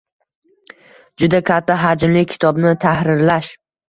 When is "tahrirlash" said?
2.87-3.51